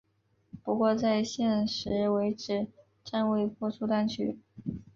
[0.63, 2.65] 不过在现时为止
[3.05, 4.39] 暂未推出单曲。